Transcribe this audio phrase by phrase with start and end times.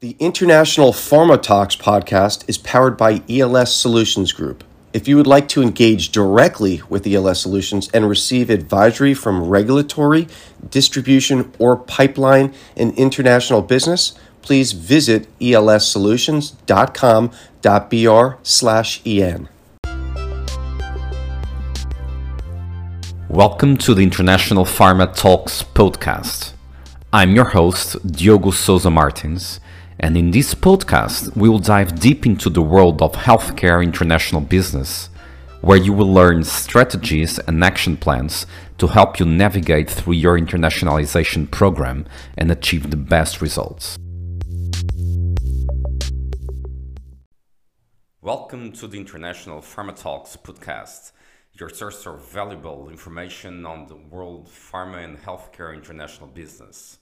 [0.00, 4.62] The International Pharma Talks podcast is powered by ELS Solutions Group.
[4.92, 10.28] If you would like to engage directly with ELS Solutions and receive advisory from regulatory,
[10.70, 19.48] distribution, or pipeline and international business, please visit elssolutions.com.br slash en.
[23.28, 26.52] Welcome to the International Pharma Talks podcast.
[27.12, 29.58] I'm your host, Diogo Sousa Martins
[30.00, 35.10] and in this podcast, we will dive deep into the world of healthcare international business,
[35.60, 38.46] where you will learn strategies and action plans
[38.78, 42.06] to help you navigate through your internationalization program
[42.36, 43.98] and achieve the best results.
[48.22, 51.10] Welcome to the International Pharma Talks podcast,
[51.54, 56.97] your source of valuable information on the world pharma and healthcare international business.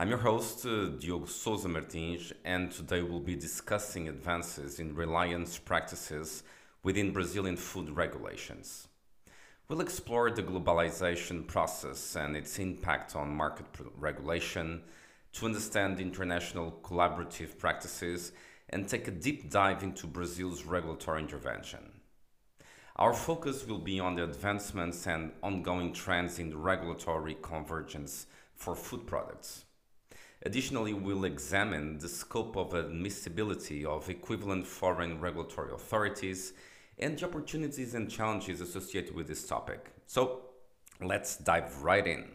[0.00, 5.58] I'm your host, uh, Diogo Sousa Martins, and today we'll be discussing advances in reliance
[5.58, 6.44] practices
[6.84, 8.86] within Brazilian food regulations.
[9.66, 13.66] We'll explore the globalization process and its impact on market
[13.98, 14.82] regulation
[15.32, 18.30] to understand international collaborative practices
[18.70, 21.80] and take a deep dive into Brazil's regulatory intervention.
[22.94, 29.04] Our focus will be on the advancements and ongoing trends in regulatory convergence for food
[29.04, 29.64] products.
[30.42, 36.52] Additionally, we'll examine the scope of admissibility of equivalent foreign regulatory authorities
[36.98, 39.92] and the opportunities and challenges associated with this topic.
[40.06, 40.42] So,
[41.00, 42.26] let's dive right in.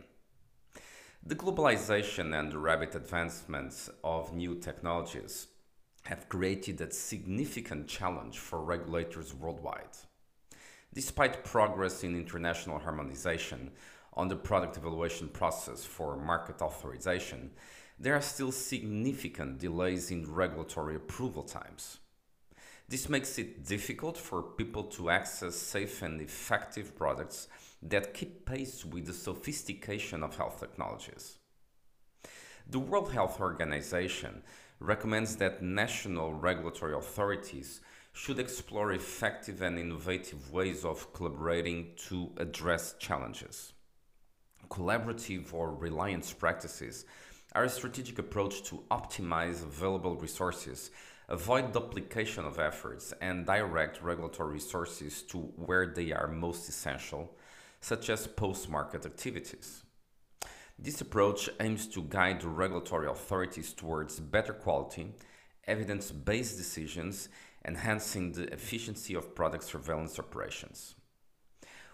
[1.26, 5.48] The globalization and rapid advancements of new technologies
[6.04, 9.98] have created a significant challenge for regulators worldwide.
[10.94, 13.72] Despite progress in international harmonization
[14.16, 17.52] on the product evaluation process for market authorization,
[18.04, 22.00] there are still significant delays in regulatory approval times.
[22.90, 27.48] This makes it difficult for people to access safe and effective products
[27.82, 31.38] that keep pace with the sophistication of health technologies.
[32.70, 34.44] The World Health Organization
[34.82, 37.80] recommends that national regulatory authorities
[38.12, 43.72] should explore effective and innovative ways of collaborating to address challenges.
[44.68, 47.06] Collaborative or reliance practices
[47.56, 50.90] a strategic approach to optimize available resources,
[51.30, 57.36] avoid duplication of efforts, and direct regulatory resources to where they are most essential,
[57.80, 59.84] such as post market activities.
[60.80, 65.14] This approach aims to guide regulatory authorities towards better quality,
[65.68, 67.30] evidence based decisions,
[67.64, 70.96] enhancing the efficiency of product surveillance operations.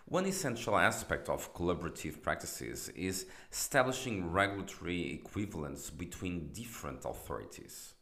[0.09, 7.93] One essential aspect of collaborative practices is establishing regulatory equivalence between different authorities.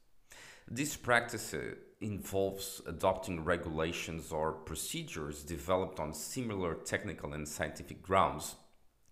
[0.69, 8.55] This practice uh, involves adopting regulations or procedures developed on similar technical and scientific grounds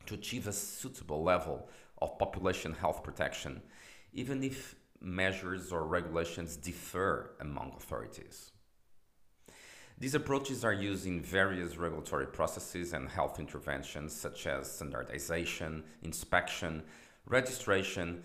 [0.06, 1.68] to achieve a suitable level
[2.02, 3.62] of population health protection,
[4.14, 8.52] even if measures or regulations differ among authorities.
[9.98, 16.84] These approaches are used in various regulatory processes and health interventions such as standardization, inspection,
[17.26, 18.24] registration,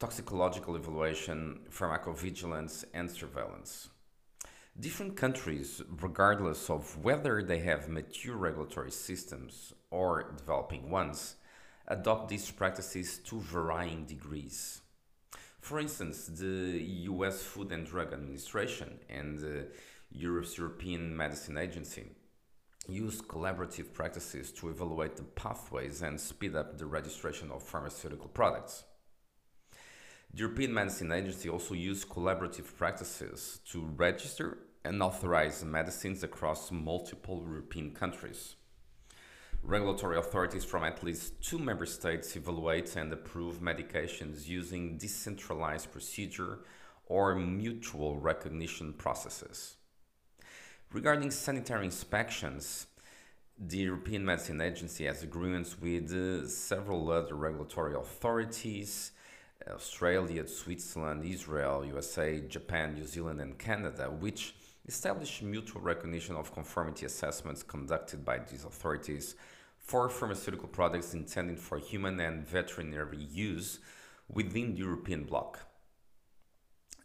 [0.00, 3.88] toxicological evaluation, pharmacovigilance, and surveillance.
[4.80, 11.36] Different countries, regardless of whether they have mature regulatory systems or developing ones,
[11.86, 14.80] adopt these practices to varying degrees.
[15.60, 19.68] For instance, the US Food and Drug Administration and
[20.14, 22.04] Europe's European Medicine Agency
[22.88, 28.84] use collaborative practices to evaluate the pathways and speed up the registration of pharmaceutical products.
[30.34, 37.42] The European Medicine Agency also uses collaborative practices to register and authorize medicines across multiple
[37.46, 38.56] European countries.
[39.62, 46.58] Regulatory authorities from at least two member states evaluate and approve medications using decentralized procedure
[47.06, 49.76] or mutual recognition processes.
[50.92, 52.86] Regarding sanitary inspections,
[53.58, 59.12] the European Medicine Agency has agreements with uh, several other regulatory authorities
[59.68, 64.54] Australia, Switzerland, Israel, USA, Japan, New Zealand, and Canada, which
[64.86, 69.34] establish mutual recognition of conformity assessments conducted by these authorities
[69.78, 73.78] for pharmaceutical products intended for human and veterinary use
[74.28, 75.60] within the European bloc.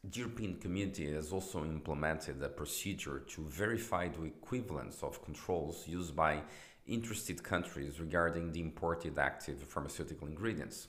[0.09, 6.15] The European Community has also implemented a procedure to verify the equivalence of controls used
[6.15, 6.43] by
[6.85, 10.87] interested countries regarding the imported active pharmaceutical ingredients.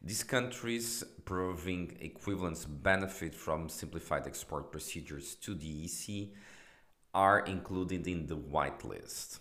[0.00, 6.28] These countries proving equivalence benefit from simplified export procedures to the EC
[7.12, 9.40] are included in the white list.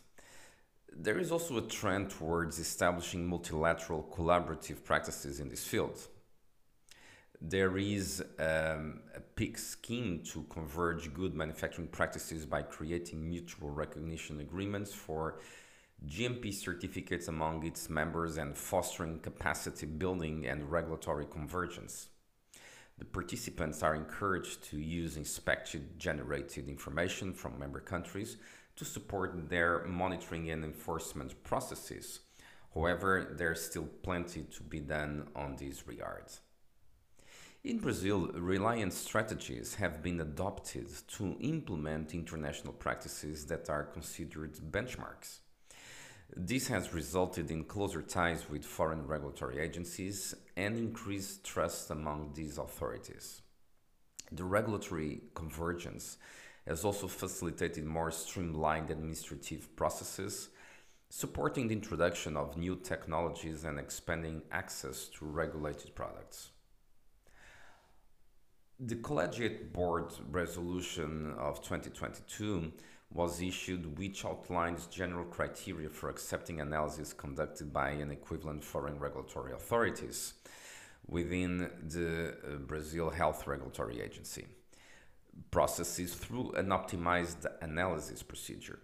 [0.92, 6.00] There is also a trend towards establishing multilateral collaborative practices in this field.
[7.42, 14.42] There is um, a PIC scheme to converge good manufacturing practices by creating mutual recognition
[14.42, 15.40] agreements for
[16.06, 22.10] GMP certificates among its members and fostering capacity building and regulatory convergence.
[22.98, 28.36] The participants are encouraged to use inspection generated information from member countries
[28.76, 32.20] to support their monitoring and enforcement processes.
[32.74, 36.42] However, there's still plenty to be done on these regards.
[37.62, 45.40] In Brazil, reliance strategies have been adopted to implement international practices that are considered benchmarks.
[46.34, 52.58] This has resulted in closer ties with foreign regulatory agencies and increased trust among these
[52.58, 53.42] authorities.
[54.32, 56.18] The regulatory convergence
[56.66, 60.48] has also facilitated more streamlined administrative processes,
[61.10, 66.52] supporting the introduction of new technologies and expanding access to regulated products.
[68.82, 72.72] The Collegiate Board resolution of 2022
[73.12, 79.52] was issued, which outlines general criteria for accepting analysis conducted by an equivalent foreign regulatory
[79.52, 80.36] authorities
[81.10, 84.48] within the uh, Brazil Health Regulatory Agency
[85.52, 88.80] processes through an optimized analysis procedure.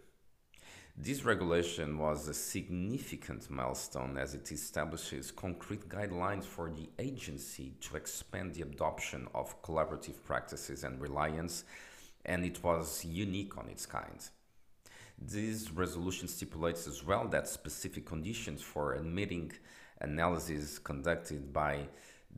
[0.97, 7.97] This regulation was a significant milestone as it establishes concrete guidelines for the agency to
[7.97, 11.65] expand the adoption of collaborative practices and reliance
[12.23, 14.29] and it was unique on its kind.
[15.19, 19.51] This resolution stipulates as well that specific conditions for admitting
[19.99, 21.89] analysis conducted by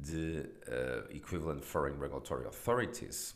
[0.02, 3.36] the uh, equivalent foreign regulatory authorities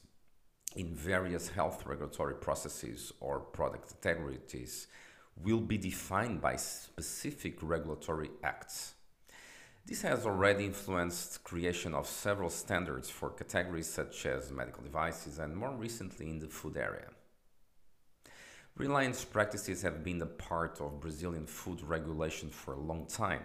[0.75, 4.87] in various health regulatory processes or product categories
[5.37, 8.93] will be defined by specific regulatory acts.
[9.85, 15.55] This has already influenced creation of several standards for categories such as medical devices and
[15.55, 17.07] more recently in the food area.
[18.77, 23.43] Reliance practices have been a part of Brazilian food regulation for a long time.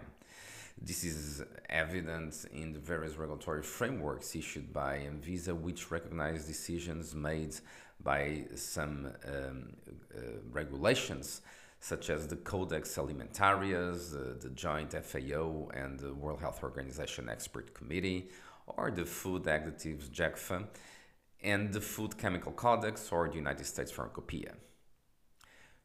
[0.79, 7.55] This is evident in the various regulatory frameworks issued by Anvisa, which recognize decisions made
[8.03, 9.73] by some um,
[10.15, 11.41] uh, regulations
[11.79, 17.73] such as the Codex Alimentarius, the, the joint FAO and the World Health Organization Expert
[17.73, 18.29] Committee,
[18.65, 20.67] or the Food Additives JECFA,
[21.43, 24.55] and the Food Chemical Codex or the United States Pharmacopoeia.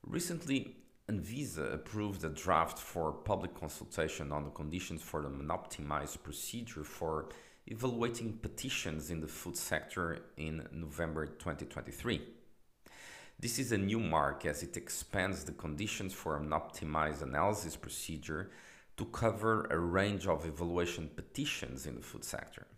[0.02, 0.76] Recently,
[1.08, 7.28] Anvisa approved a draft for public consultation on the conditions for an optimized procedure for
[7.66, 12.20] evaluating petitions in the food sector in November 2023.
[13.42, 18.52] This is a new mark as it expands the conditions for an optimized analysis procedure
[18.96, 22.68] to cover a range of evaluation petitions in the food sector.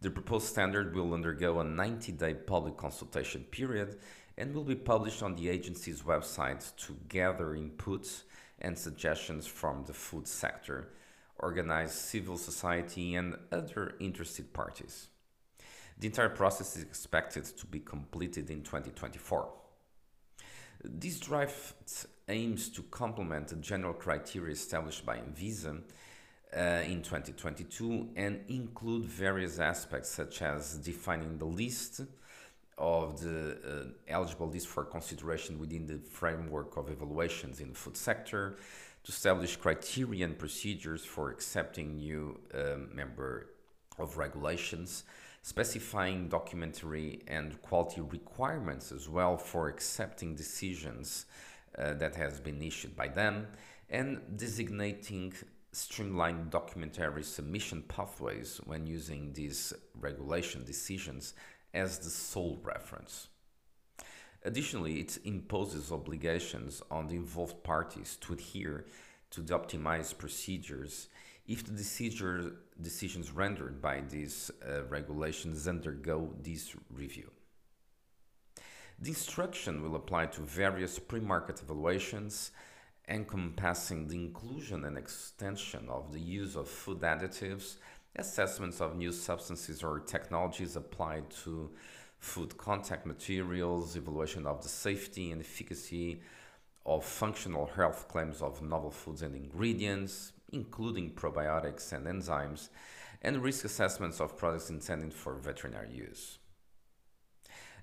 [0.00, 3.98] The proposed standard will undergo a 90 day public consultation period
[4.38, 8.22] and will be published on the agency's website to gather inputs
[8.58, 10.94] and suggestions from the food sector,
[11.36, 15.08] organized civil society, and other interested parties.
[15.98, 19.48] The entire process is expected to be completed in 2024.
[20.84, 25.80] This draft aims to complement the general criteria established by Anvisa
[26.56, 32.02] uh, in 2022 and include various aspects such as defining the list
[32.78, 37.96] of the uh, eligible list for consideration within the framework of evaluations in the food
[37.96, 38.56] sector,
[39.04, 43.48] to establish criteria and procedures for accepting new uh, member
[43.98, 45.04] of regulations,
[45.42, 51.26] specifying documentary and quality requirements as well for accepting decisions
[51.78, 53.46] uh, that has been issued by them
[53.90, 55.32] and designating
[55.72, 61.34] streamlined documentary submission pathways when using these regulation decisions
[61.74, 63.28] as the sole reference.
[64.44, 68.86] Additionally, it imposes obligations on the involved parties to adhere
[69.30, 71.08] to the optimized procedures
[71.46, 77.30] if the decision, decisions rendered by these uh, regulations undergo this review.
[78.98, 82.52] The instruction will apply to various pre-market evaluations
[83.08, 87.76] encompassing the inclusion and extension of the use of food additives,
[88.16, 91.70] assessments of new substances or technologies applied to
[92.18, 96.20] food contact materials, evaluation of the safety and efficacy
[96.86, 102.68] of functional health claims of novel foods and ingredients, including probiotics and enzymes,
[103.22, 106.38] and risk assessments of products intended for veterinary use.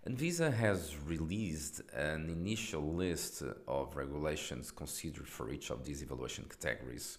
[0.08, 7.18] Anvisa has released an initial list of regulations considered for each of these evaluation categories.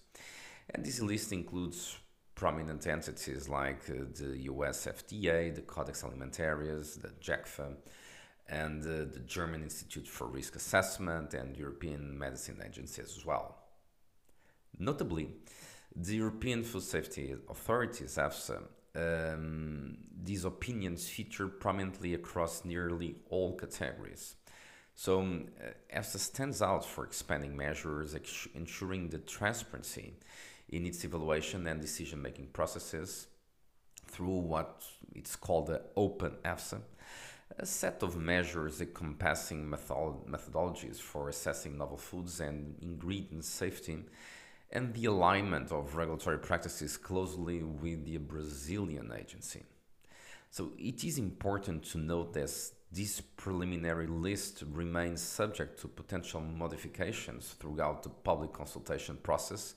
[0.70, 1.98] And this list includes
[2.34, 7.76] prominent entities like uh, the US FDA, the Codex Alimentarius, the JECFA,
[8.48, 13.59] and uh, the German Institute for Risk Assessment and European Medicine Agency as well.
[14.78, 15.28] Notably,
[15.94, 18.62] the European Food Safety Authorities, EFSA,
[18.94, 24.36] um, these opinions feature prominently across nearly all categories.
[24.94, 25.48] So, um,
[25.94, 28.14] EFSA stands out for expanding measures,
[28.54, 30.14] ensuring the transparency
[30.68, 33.26] in its evaluation and decision making processes
[34.06, 34.82] through what
[35.14, 36.80] it's called the Open EFSA,
[37.58, 44.04] a set of measures encompassing method- methodologies for assessing novel foods and ingredient safety
[44.72, 49.62] and the alignment of regulatory practices closely with the Brazilian agency.
[50.50, 52.52] So it is important to note that
[52.92, 59.74] this preliminary list remains subject to potential modifications throughout the public consultation process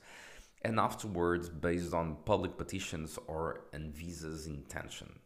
[0.62, 5.20] and afterwards based on public petitions or Anvisa's intention.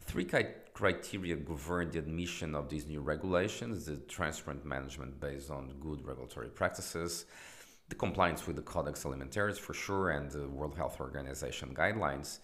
[0.00, 0.26] Three
[0.74, 6.48] criteria govern the admission of these new regulations the transparent management based on good regulatory
[6.48, 7.26] practices,
[7.88, 12.38] the compliance with the Codex Alimentarius for sure and the World Health Organization guidelines,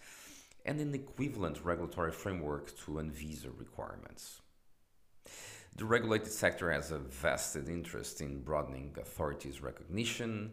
[0.64, 4.40] and an equivalent regulatory framework to Anvisa requirements.
[5.76, 10.52] The regulated sector has a vested interest in broadening authorities' recognition,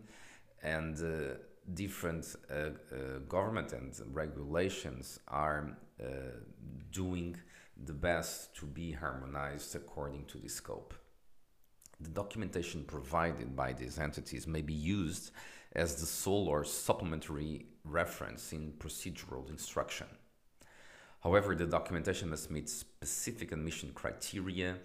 [0.64, 1.36] and uh,
[1.74, 6.06] different uh, uh, government and regulations are uh,
[6.92, 7.38] doing
[7.86, 10.94] the best to be harmonized according to the scope
[12.04, 15.32] the documentation provided by these entities may be used
[15.74, 20.08] as the sole or supplementary reference in procedural instruction.
[21.24, 24.78] However, the documentation must meet specific admission criteria,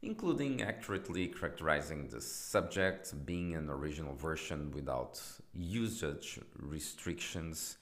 [0.00, 5.20] including accurately characterizing the subject, being an original version without
[5.54, 7.78] usage restrictions,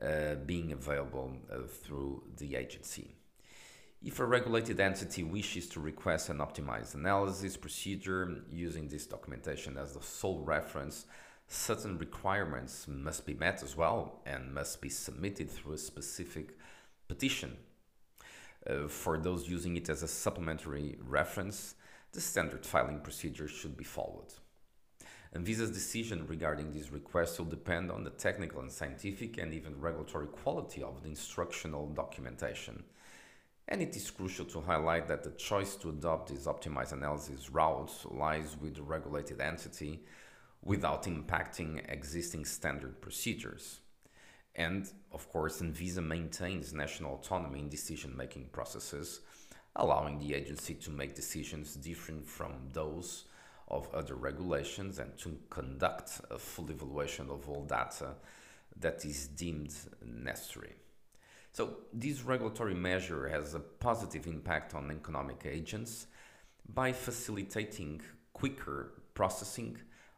[0.00, 3.10] uh, being available uh, through the agency.
[4.02, 9.92] If a regulated entity wishes to request an optimized analysis procedure using this documentation as
[9.92, 11.04] the sole reference,
[11.48, 16.56] certain requirements must be met as well and must be submitted through a specific
[17.08, 17.58] petition.
[18.66, 21.74] Uh, for those using it as a supplementary reference,
[22.12, 24.32] the standard filing procedure should be followed.
[25.36, 30.26] Anvisa's decision regarding these requests will depend on the technical and scientific and even regulatory
[30.26, 32.82] quality of the instructional documentation
[33.70, 37.92] and it is crucial to highlight that the choice to adopt this optimized analysis route
[38.10, 40.00] lies with the regulated entity
[40.62, 43.80] without impacting existing standard procedures.
[44.56, 49.20] And of course, Anvisa maintains national autonomy in decision making processes,
[49.76, 53.26] allowing the agency to make decisions different from those
[53.68, 58.14] of other regulations and to conduct a full evaluation of all data
[58.80, 59.72] that is deemed
[60.04, 60.74] necessary.
[61.52, 66.06] So, this regulatory measure has a positive impact on economic agents
[66.68, 68.02] by facilitating
[68.32, 69.76] quicker processing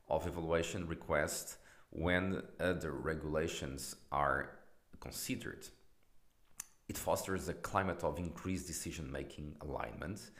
[0.09, 1.57] of evaluation requests
[1.91, 4.51] when uh, other regulations are
[5.01, 5.67] considered.
[6.89, 10.31] It fosters a climate of increased decision making alignment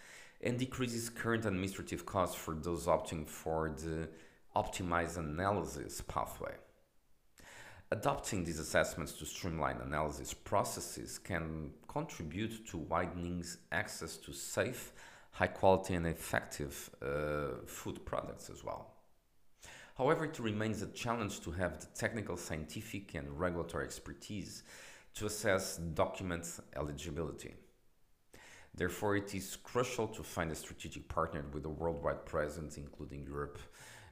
[0.43, 4.09] and decreases current administrative costs for those opting for the
[4.55, 6.53] optimized analysis pathway.
[7.93, 14.95] Adopting these assessments to streamline analysis processes can contribute to widening access to safe,
[15.31, 18.95] high quality, and effective uh, food products as well.
[19.99, 24.63] However, it remains a challenge to have the technical, scientific, and regulatory expertise
[25.17, 27.53] to assess document eligibility.
[28.75, 33.59] Therefore, it is crucial to find a strategic partner with a worldwide presence, including Europe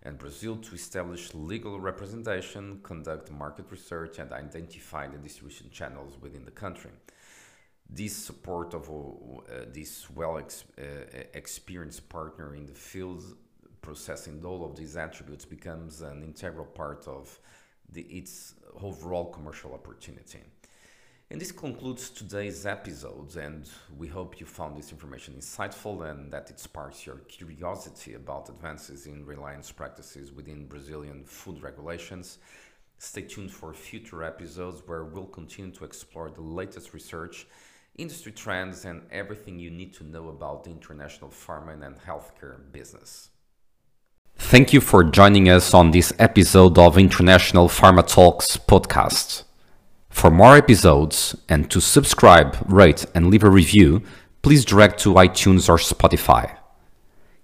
[0.03, 6.45] and Brazil to establish legal representation, conduct market research, and identify the distribution channels within
[6.45, 6.91] the country.
[7.89, 10.83] This support of uh, this well ex uh,
[11.35, 13.23] experienced partner in the field
[13.83, 17.39] processing all of these attributes becomes an integral part of
[17.93, 20.41] the, its overall commercial opportunity.
[21.33, 26.51] And this concludes today's episode, and we hope you found this information insightful and that
[26.51, 32.39] it sparks your curiosity about advances in reliance practices within Brazilian food regulations.
[32.99, 37.47] Stay tuned for future episodes where we'll continue to explore the latest research,
[37.97, 43.31] industry trends, and everything you need to know about the international pharma and healthcare business.
[44.37, 49.45] Thank you for joining us on this episode of International Pharma Talks podcast.
[50.11, 54.03] For more episodes and to subscribe, rate, and leave a review,
[54.43, 56.57] please direct to iTunes or Spotify.